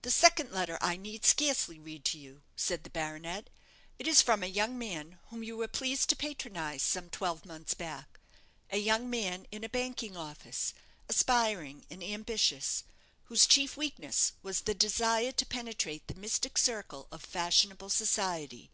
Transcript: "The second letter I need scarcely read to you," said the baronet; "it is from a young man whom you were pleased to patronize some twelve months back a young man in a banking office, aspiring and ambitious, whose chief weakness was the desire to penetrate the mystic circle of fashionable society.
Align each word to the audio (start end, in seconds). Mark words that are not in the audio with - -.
"The 0.00 0.10
second 0.10 0.50
letter 0.50 0.78
I 0.80 0.96
need 0.96 1.26
scarcely 1.26 1.78
read 1.78 2.06
to 2.06 2.18
you," 2.18 2.40
said 2.56 2.84
the 2.84 2.88
baronet; 2.88 3.50
"it 3.98 4.08
is 4.08 4.22
from 4.22 4.42
a 4.42 4.46
young 4.46 4.78
man 4.78 5.18
whom 5.26 5.42
you 5.44 5.58
were 5.58 5.68
pleased 5.68 6.08
to 6.08 6.16
patronize 6.16 6.80
some 6.80 7.10
twelve 7.10 7.44
months 7.44 7.74
back 7.74 8.18
a 8.70 8.78
young 8.78 9.10
man 9.10 9.46
in 9.50 9.62
a 9.62 9.68
banking 9.68 10.16
office, 10.16 10.72
aspiring 11.06 11.84
and 11.90 12.02
ambitious, 12.02 12.84
whose 13.24 13.44
chief 13.44 13.76
weakness 13.76 14.32
was 14.42 14.62
the 14.62 14.72
desire 14.72 15.32
to 15.32 15.44
penetrate 15.44 16.08
the 16.08 16.14
mystic 16.14 16.56
circle 16.56 17.06
of 17.12 17.22
fashionable 17.22 17.90
society. 17.90 18.70